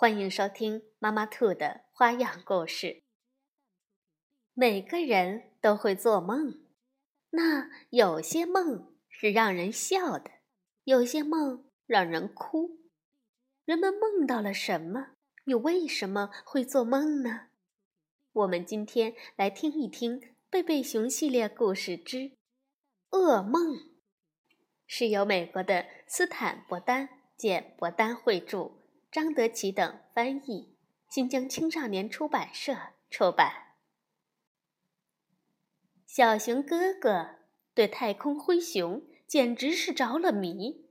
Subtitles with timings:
[0.00, 3.02] 欢迎收听妈妈兔的花样故事。
[4.54, 6.64] 每个人都会做梦，
[7.30, 10.30] 那有些梦是让人笑的，
[10.84, 12.78] 有些梦让人哭。
[13.64, 15.16] 人们梦到了什么？
[15.46, 17.48] 又为什么会做梦呢？
[18.30, 22.36] 我们今天来听一听《贝贝熊系列故事之
[23.10, 23.72] 噩梦》，
[24.86, 28.77] 是由美国的斯坦伯丹简伯丹绘著。
[29.10, 30.76] 张德奇等翻译，
[31.08, 32.76] 新疆青少年出版社
[33.08, 33.76] 出版。
[36.04, 37.36] 小熊哥哥
[37.72, 40.88] 对太空灰熊简直是着了迷。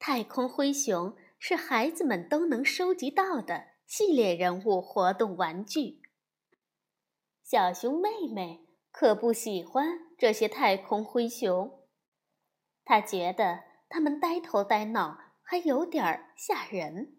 [0.00, 6.02] 太空灰熊是孩子们都能收集到的系列人物活动玩具。
[7.44, 11.86] 小熊妹妹可不喜欢这些太空灰熊，
[12.84, 15.23] 她觉得它们呆头呆脑。
[15.44, 17.18] 还有点儿吓人。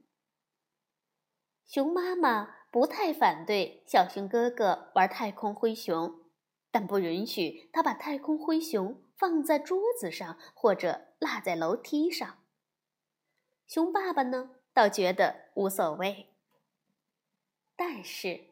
[1.64, 6.22] 熊妈妈不太反对小熊哥哥玩太空灰熊，
[6.72, 12.44] 但不允许他把太空灰熊放在桌子上或者落在楼梯上。
[13.68, 16.36] 熊爸爸呢，倒觉得无所谓。
[17.76, 18.52] 但是，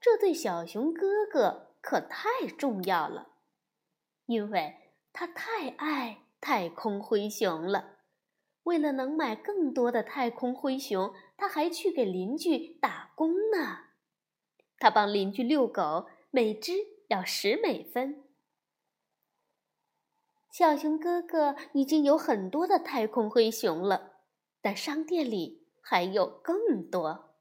[0.00, 3.32] 这对小熊哥哥可太重要了，
[4.26, 7.95] 因为他太爱太空灰熊了。
[8.66, 13.90] 为了能买更多的太空灰熊，他还去给邻居打工呢。
[14.78, 16.72] 他帮邻居遛狗，每只
[17.08, 18.24] 要十美分。
[20.50, 24.22] 小熊哥哥已经有很多的太空灰熊了，
[24.60, 27.36] 但商店里还有更多。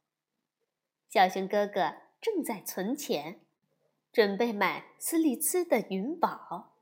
[1.09, 3.39] 小熊哥哥正在存钱，
[4.11, 6.75] 准备买斯利兹的云宝。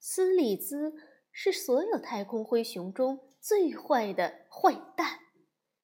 [0.00, 0.94] 斯利兹
[1.30, 3.25] 是所有太空灰熊中。
[3.46, 5.20] 最坏的坏蛋，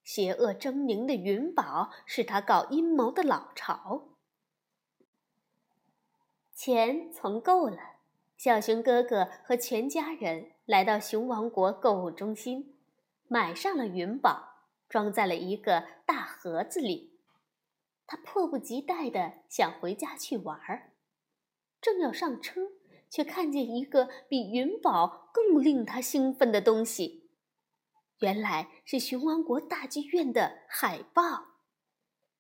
[0.03, 4.17] 邪恶狰狞的云宝是他搞阴谋的老巢。
[6.53, 7.79] 钱存够了，
[8.37, 12.81] 小熊哥哥和全家人来到熊王国购物中心，
[13.29, 17.21] 买上了云宝，装在了一个大盒子里。
[18.09, 20.95] 他迫不及待地想回家去玩儿，
[21.81, 22.73] 正要上车，
[23.09, 27.22] 却看见一个比云宝更令他兴奋的东西。
[28.23, 31.57] 原来是熊王国大剧院的海报，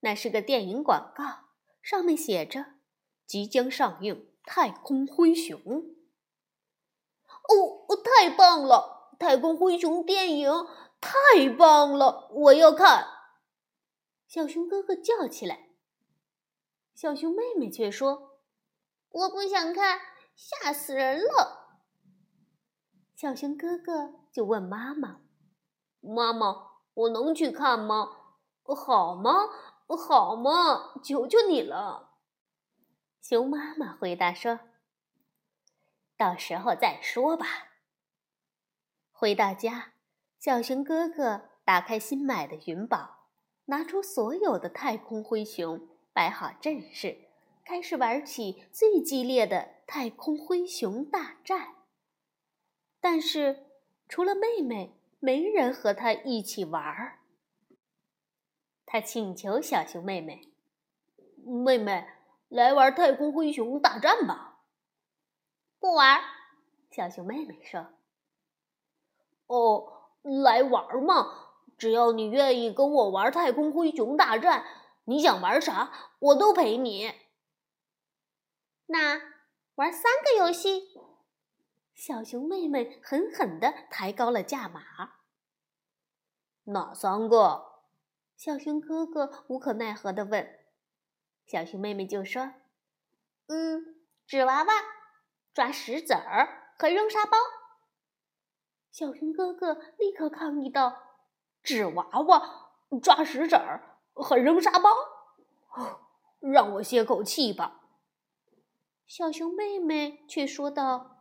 [0.00, 1.48] 那是个电影广告，
[1.82, 2.74] 上面写着
[3.26, 5.58] “即将上映《太空灰熊》”。
[7.26, 9.10] 哦，太棒了！
[9.18, 10.50] 太空灰熊电影
[11.00, 13.04] 太棒了，我要看！
[14.28, 15.70] 小熊哥哥叫起来。
[16.94, 18.38] 小熊妹妹却说
[19.10, 20.00] ：“我不想看，
[20.36, 21.80] 吓死人了。”
[23.16, 25.21] 小熊哥哥就问妈妈。
[26.02, 28.18] 妈妈，我能去看吗？
[28.64, 29.48] 好吗？
[29.86, 30.94] 好吗？
[31.02, 32.16] 求求你了。
[33.20, 34.58] 熊妈妈回答说
[36.18, 37.46] ：“到时候再说吧。”
[39.12, 39.92] 回到家，
[40.38, 43.28] 小熊哥哥打开新买的云宝，
[43.66, 47.28] 拿出所有的太空灰熊，摆好阵势，
[47.64, 51.76] 开始玩起最激烈的太空灰熊大战。
[53.00, 53.66] 但是，
[54.08, 54.98] 除了妹妹。
[55.24, 57.20] 没人和他一起玩儿。
[58.84, 60.52] 他请求小熊妹妹
[61.64, 62.08] ：“妹妹，
[62.48, 64.64] 来玩太空灰熊大战吧。”
[65.78, 66.20] 不玩，
[66.90, 67.86] 小熊妹妹说
[69.46, 70.10] ：“哦，
[70.42, 71.52] 来玩嘛！
[71.78, 74.64] 只要你愿意跟我玩太空灰熊大战，
[75.04, 77.12] 你想玩啥，我都陪你。”
[78.86, 79.20] 那
[79.76, 80.88] 玩三个游戏。
[81.94, 84.82] 小熊妹妹狠狠地抬高了价码。
[86.64, 87.72] 哪三个？
[88.36, 90.58] 小熊哥哥无可奈何地问。
[91.46, 92.54] 小熊妹妹就说
[93.46, 93.96] ：“嗯，
[94.26, 94.72] 纸娃娃、
[95.54, 97.36] 抓石子儿和扔沙包。”
[98.90, 101.20] 小熊哥哥立刻抗议道
[101.62, 104.90] ：“纸娃娃、抓石子儿和扔沙包？
[106.40, 107.80] 让我歇口气吧。”
[109.06, 111.11] 小熊妹妹却说道。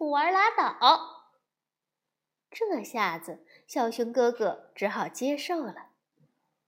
[0.00, 1.26] 不玩拉倒！
[2.50, 5.90] 这下子，小熊哥哥只好接受了，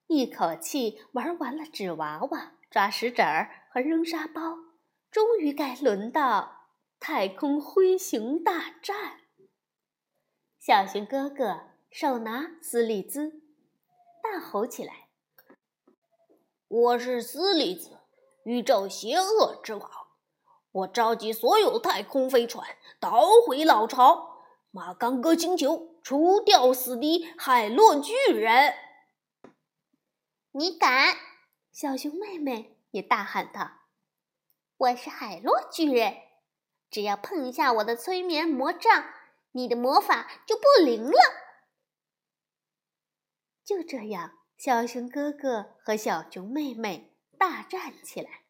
[0.07, 4.59] 一口气玩完了纸娃娃、抓石子儿和扔沙包，
[5.11, 6.69] 终于该轮到
[7.01, 9.21] 太空灰熊大战。
[10.59, 13.41] 小熊哥哥手拿斯利兹，
[14.23, 15.09] 大吼起来
[16.69, 17.97] ：“我是斯利兹，
[18.45, 20.02] 宇宙邪恶之王！
[20.73, 22.67] 我召集所有太空飞船，
[22.99, 24.39] 捣毁老巢，
[24.71, 28.75] 马刚哥星球，除掉死敌海洛巨人！”
[30.53, 31.15] 你敢！
[31.73, 33.71] 小熊妹妹也大喊道
[34.77, 36.17] ：“我是海洛巨人，
[36.91, 39.07] 只要碰一下我的催眠魔杖，
[39.53, 41.19] 你的魔法就不灵了。”
[43.65, 48.42] 就这样，小熊哥哥和小熊妹妹大战起来。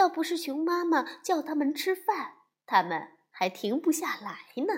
[0.00, 4.72] 要不是熊妈妈叫他们吃饭，他们还停不下来呢。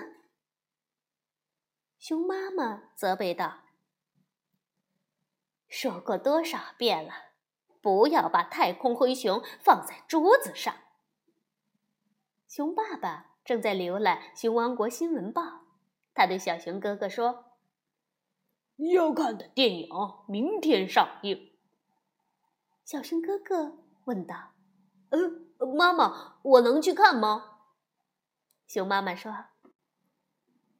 [1.97, 3.61] 熊妈妈责备道。
[5.69, 7.13] 说过多少遍了，
[7.81, 10.75] 不要把太空灰熊放在桌子上。
[12.49, 15.41] 熊爸爸正在浏览《熊王国新闻报》，
[16.13, 17.53] 他对小熊哥哥说
[18.75, 19.89] ：“你要看的电影
[20.27, 21.53] 明天上映。”
[22.83, 24.51] 小熊哥哥问道
[25.13, 27.59] ：“嗯，妈妈，我能去看吗？”
[28.67, 29.31] 熊妈妈说：“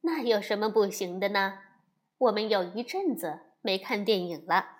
[0.02, 1.60] 那有什么不行的呢？
[2.18, 4.70] 我们有一阵子没看电影了。”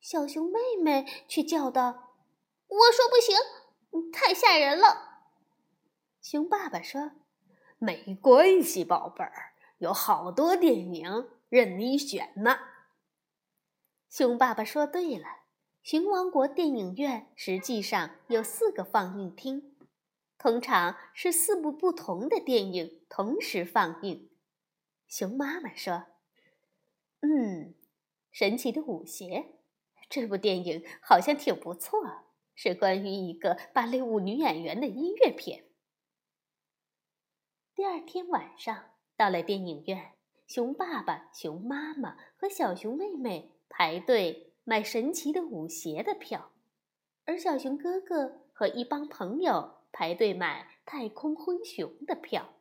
[0.00, 2.14] 小熊妹妹却叫道
[2.68, 3.36] ：“我说不行，
[4.10, 5.26] 太吓人了。”
[6.22, 7.12] 熊爸爸说
[7.76, 12.58] ：“没关系，宝贝儿，有好多电影任你选呢。”
[14.08, 15.26] 熊爸爸说：“对了，
[15.82, 19.76] 熊王国电影院实际上有四个放映厅，
[20.38, 24.30] 通常是四部不同的电影同时放映。”
[25.08, 26.04] 熊妈妈说
[27.20, 27.74] ：“嗯，
[28.30, 29.56] 神奇的舞鞋。”
[30.10, 32.00] 这部电影好像挺不错，
[32.54, 35.66] 是关于一个芭蕾舞女演员的音乐片。
[37.74, 40.14] 第二天晚上，到了电影院，
[40.46, 46.52] 熊爸爸、熊妈妈和小熊妹妹排队买神奇的舞鞋的票，
[47.24, 52.54] 而小熊哥哥和一帮朋友排队买太空灰熊的票。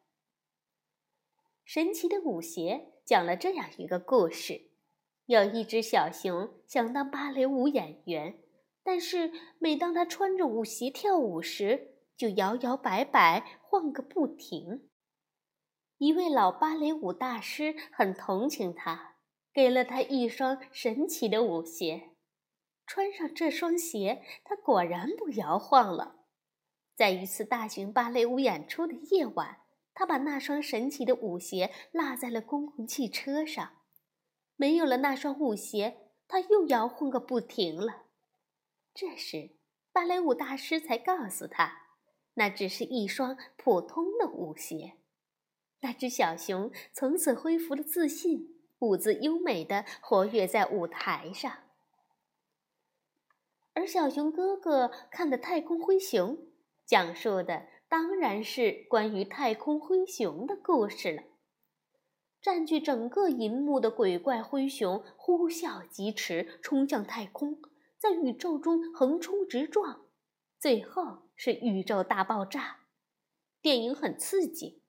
[1.64, 4.72] 神奇的舞鞋讲了这样一个故事。
[5.28, 8.40] 有一只小熊想当芭蕾舞演员，
[8.82, 14.90] 但是每当他穿着舞鞋跳舞时，就摇摇摆摆，晃个不停。
[16.00, 19.18] 一位老芭蕾舞大师很同情他，
[19.54, 22.12] 给了他一双神奇的舞鞋。
[22.86, 26.25] 穿上这双鞋，他果然不摇晃了。
[26.96, 29.62] 在一次大型芭蕾舞演出的夜晚，
[29.94, 33.78] 他把那双神奇的舞鞋落在了公共汽车上。
[34.56, 38.07] 没有了那双舞鞋，他又摇晃个不停了。
[38.94, 39.56] 这时，
[39.94, 41.84] 芭蕾舞大师才告诉他，
[42.34, 44.98] 那只是一双普通的舞鞋。
[45.81, 51.52] 那只小熊从此恢复了自信，舞姿优美的活跃在舞台上。
[53.74, 56.36] 而小熊哥哥看的《太空灰熊》，
[56.86, 61.24] 讲述的当然是关于太空灰熊的故事了。
[62.42, 67.62] 占据整个银幕的鬼怪灰熊呼啸疾驰，冲向太空，
[67.98, 70.06] 在宇宙中横冲直撞，
[70.58, 72.80] 最后是宇宙大爆炸。
[73.62, 74.82] 电影很刺激，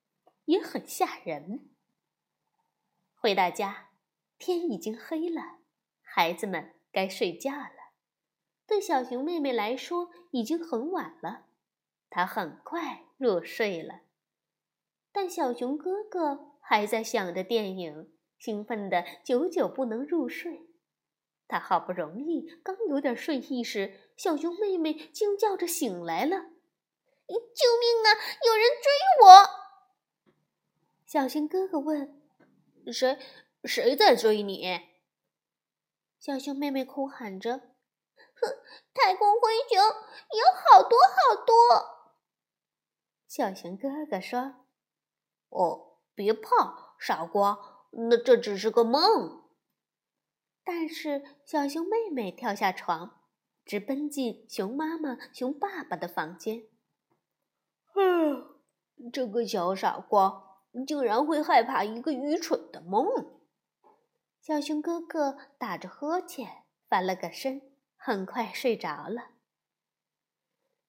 [0.44, 1.68] 也很吓人。
[3.16, 3.89] 回到家，
[4.40, 5.58] 天已经黑了，
[6.02, 7.92] 孩子们该睡觉了。
[8.66, 11.44] 对小熊妹妹来说，已经很晚了，
[12.08, 14.00] 她很快入睡了。
[15.12, 16.48] 但小熊哥哥。
[16.62, 20.68] 还在想着电影，兴奋的久久不能入睡。
[21.48, 26.36] 他好不容易刚有点睡意时，小熊妹妹惊叫着醒来了
[27.26, 28.08] ：“救命啊！
[28.46, 28.92] 有人追
[29.24, 30.32] 我！”
[31.04, 32.22] 小熊哥哥问
[32.92, 33.18] ：“谁？
[33.64, 34.80] 谁在追你？”
[36.18, 37.58] 小熊妹妹哭喊着
[38.34, 38.48] ：“哼，
[38.94, 41.54] 太空灰熊有好多好多。”
[43.26, 44.66] 小熊哥哥说
[45.50, 49.42] ：“哦。”别怕，傻瓜，那这只是个梦。
[50.62, 53.22] 但是小熊妹妹跳下床，
[53.64, 56.64] 直奔进熊妈妈、熊爸爸的房间。
[57.94, 58.52] 啊，
[59.10, 63.39] 这个小傻瓜竟然会害怕一个愚蠢的梦！
[64.40, 67.60] 小熊哥哥打着呵欠，翻了个身，
[67.94, 69.32] 很快睡着了。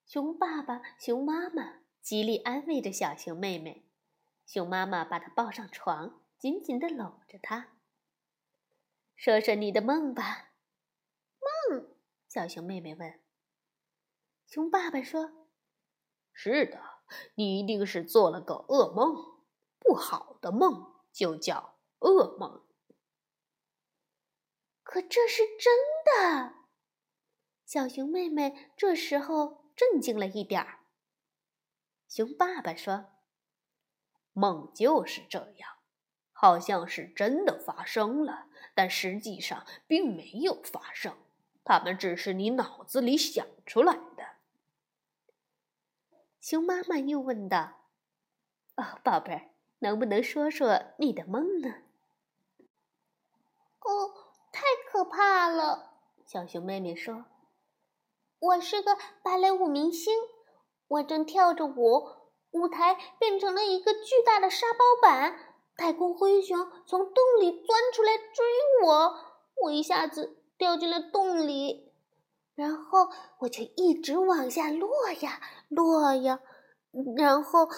[0.06, 3.86] 熊爸爸、熊妈妈极力安慰着小熊妹妹。
[4.46, 7.74] 熊妈妈把她抱上床，紧紧地搂着她。
[9.18, 10.54] 说说你的梦吧。
[11.70, 11.90] 梦？
[12.30, 13.20] 小熊妹妹问。
[14.48, 15.50] 熊爸爸说
[16.32, 16.82] ：“是的，
[17.36, 19.42] 你一定是做了个噩梦，
[19.78, 22.64] 不好的梦就叫噩梦。”
[24.92, 26.54] 可这是真的。
[27.66, 30.80] 小熊妹妹这时候震惊了一点儿。
[32.10, 33.06] 熊爸爸说
[34.36, 35.78] ：“梦就是这样，
[36.34, 41.18] 好像是真的发生了，但实际上并没有发生，
[41.64, 44.26] 它们只是你脑子里想出来的。”
[46.42, 47.88] 熊妈妈又问道
[48.76, 51.76] ：“哦，宝贝儿，能不能说说你的梦呢
[53.80, 54.21] ？”“哦，
[54.52, 55.94] 太可怕了！”
[56.26, 57.26] 小熊妹妹说。
[58.40, 60.16] 我是个芭蕾舞明星，
[60.88, 62.08] 我正跳着舞，
[62.52, 65.38] 舞台变成了一个巨大的沙包板，
[65.78, 68.44] 太空灰熊从洞里钻出来追
[68.84, 69.16] 我，
[69.64, 71.94] 我一下子掉进了洞里，
[72.56, 73.10] 然后
[73.42, 74.90] 我就一直往下落
[75.22, 75.40] 呀
[75.70, 76.40] 落呀，
[77.16, 77.70] 然后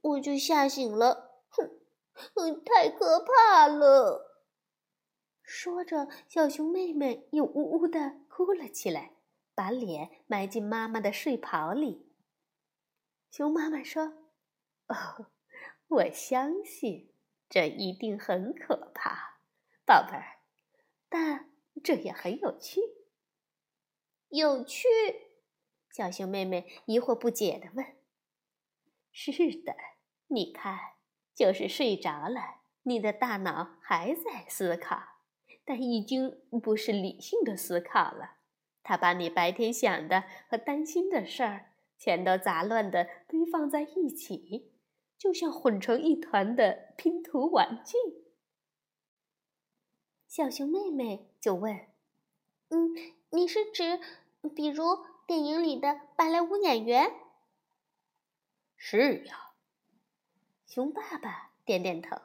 [0.00, 4.27] 我就吓醒了，哼，太可怕了！
[5.48, 9.14] 说着，小熊妹妹又呜呜的哭了起来。
[9.54, 12.06] 把脸埋进妈妈的睡袍里。
[13.28, 14.28] 熊妈妈说
[14.86, 15.32] ：“哦，
[15.88, 17.12] 我相信
[17.48, 19.40] 这一定很可怕，
[19.84, 20.38] 宝贝儿，
[21.08, 21.50] 但
[21.82, 22.80] 这也很有趣。”
[24.30, 24.86] 有趣？
[25.90, 27.84] 小熊妹妹疑惑不解的问
[29.10, 29.32] ：“是
[29.64, 29.74] 的，
[30.28, 30.78] 你看，
[31.34, 35.17] 就是睡着了，你的大脑还在思考，
[35.68, 38.38] 但已经不是理性的思考了。”
[38.82, 44.72] 他把你白天想的和担心的事儿全都杂乱的堆放在一起，
[45.18, 47.98] 就像混成一团的拼图玩具。
[50.26, 51.74] 小熊妹妹就问
[52.70, 52.94] ：“嗯，
[53.28, 54.00] 你是指，
[54.54, 54.84] 比如
[55.26, 57.12] 电影里的芭蕾舞演员
[58.74, 59.50] ？”“是呀。”
[60.66, 62.16] 熊爸爸点点头。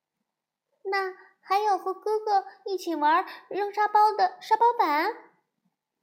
[0.84, 1.14] “那
[1.50, 5.12] 还有和哥哥一起玩扔沙包的沙包板？”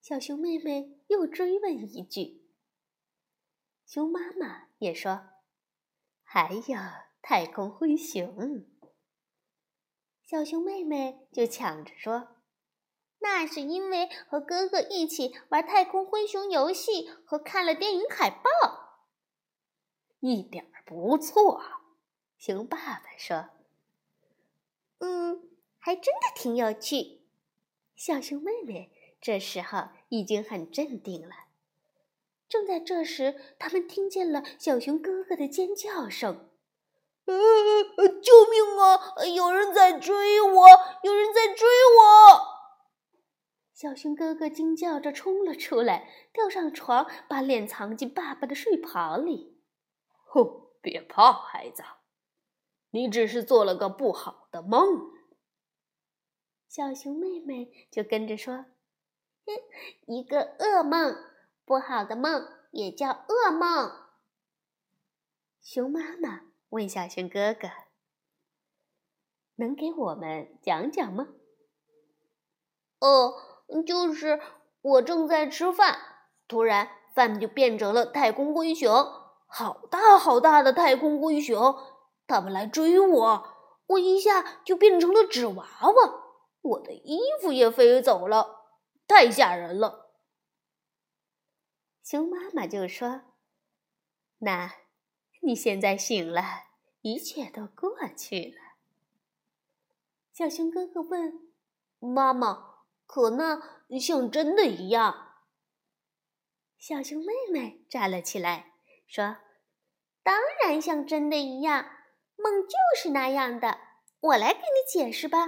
[0.03, 2.45] 小熊妹妹又追问一句
[3.87, 5.21] ：“熊妈妈也说，
[6.21, 6.77] 还有
[7.21, 8.65] 太空灰熊。”
[10.27, 12.35] 小熊妹妹就抢着说
[13.19, 18.49] ：“那是因为和哥哥一起玩太空灰熊游戏和看了电影海报。”
[20.19, 21.61] 一点不错，
[22.37, 23.49] 熊爸爸说
[24.99, 25.49] ：“嗯，
[25.79, 27.21] 还真的挺有趣。”
[27.95, 28.91] 小熊妹妹。
[29.19, 31.33] 这时候已经很镇定了。
[32.47, 36.51] 正在这时，他们听见了小熊哥哥的尖叫声
[37.25, 37.33] ：“呃，
[38.21, 39.25] 救命啊！
[39.25, 40.67] 有人在追我！
[41.01, 42.57] 有人在追我！”
[43.73, 49.57] 小熊哥哥惊叫着冲了出来，跳上床，把脸藏进爸爸的睡袍里。
[50.29, 51.83] “哼，别怕，孩子，
[52.91, 55.11] 你只是做了个不好的梦。”
[56.67, 58.65] 小熊妹妹就跟着说。
[60.05, 61.15] 一个噩梦，
[61.63, 63.89] 不好的梦也叫噩梦。
[65.61, 67.69] 熊妈妈问小熊哥哥
[69.55, 71.29] ：“能给我们讲讲吗
[72.99, 73.35] ？”“哦，
[73.85, 74.41] 就是
[74.81, 75.97] 我正在吃饭，
[76.45, 78.91] 突然饭就变成了太空灰熊，
[79.47, 81.73] 好大好大的太空灰熊，
[82.27, 83.55] 他们来追我，
[83.87, 86.23] 我一下就变成了纸娃娃，
[86.61, 88.55] 我的衣服也飞走了。”
[89.07, 90.11] 太吓人了！
[92.03, 93.21] 熊妈妈就说
[94.39, 94.73] ：“那，
[95.41, 96.43] 你现在醒了，
[97.01, 98.75] 一切都过去了。”
[100.33, 101.49] 小熊哥哥问
[101.99, 103.61] ：“妈妈，可那
[103.97, 105.35] 像真的一样？”
[106.77, 108.73] 小熊妹妹站了起来，
[109.07, 109.37] 说
[110.21, 111.85] ：“当然像真的一样，
[112.37, 113.79] 梦就是那样的。
[114.19, 115.47] 我来给你解释吧。”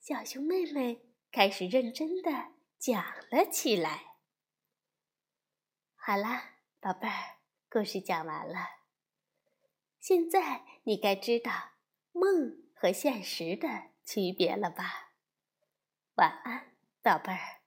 [0.00, 1.10] 小熊妹妹。
[1.32, 4.16] 开始认真的讲了起来。
[5.94, 6.26] 好了，
[6.80, 7.38] 宝贝儿，
[7.70, 8.58] 故事讲完了。
[10.00, 11.52] 现在你该知道
[12.10, 12.24] 梦
[12.74, 15.12] 和现实的区别了吧？
[16.16, 17.59] 晚安，宝贝儿。